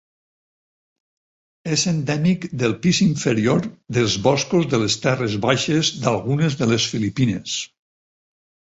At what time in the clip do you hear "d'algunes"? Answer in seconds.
6.07-6.61